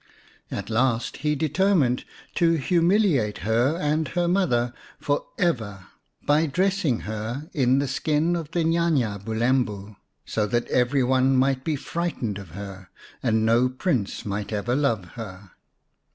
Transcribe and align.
At 0.49 0.71
last 0.71 1.17
he 1.17 1.35
determined 1.35 2.05
to 2.33 2.53
humiliate 2.53 3.37
her 3.45 3.77
and 3.79 4.07
her 4.07 4.27
mother 4.27 4.73
for 4.99 5.27
ever 5.37 5.85
by 6.25 6.47
dressing 6.47 7.01
her 7.01 7.51
in 7.53 7.77
the 7.77 7.87
skin 7.87 8.35
of 8.35 8.49
the 8.49 8.63
Nya 8.63 8.91
nya 8.91 9.23
Bulembu, 9.23 9.97
so 10.25 10.47
that 10.47 10.67
every 10.69 11.03
one 11.03 11.35
might 11.35 11.63
be 11.63 11.75
frightened 11.75 12.39
of 12.39 12.49
her 12.57 12.89
and 13.21 13.45
no 13.45 13.69
Prince 13.69 14.25
might 14.25 14.51
ever 14.51 14.75
love 14.75 15.05
her. 15.09 15.51